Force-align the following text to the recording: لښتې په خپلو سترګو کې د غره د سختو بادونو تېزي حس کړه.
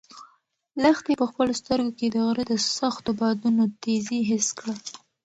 لښتې 0.81 1.13
په 1.21 1.25
خپلو 1.29 1.51
سترګو 1.61 1.91
کې 1.99 2.07
د 2.09 2.15
غره 2.25 2.43
د 2.51 2.53
سختو 2.77 3.11
بادونو 3.19 3.63
تېزي 3.83 4.19
حس 4.29 4.47
کړه. 4.59 4.73